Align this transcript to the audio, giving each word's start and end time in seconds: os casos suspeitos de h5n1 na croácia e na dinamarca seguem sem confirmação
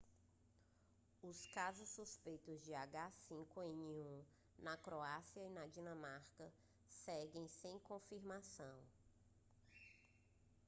os 1.21 1.45
casos 1.45 1.87
suspeitos 1.89 2.65
de 2.65 2.71
h5n1 2.71 4.23
na 4.57 4.75
croácia 4.75 5.39
e 5.43 5.49
na 5.51 5.67
dinamarca 5.67 6.51
seguem 6.87 7.47
sem 7.47 7.77
confirmação 7.77 8.79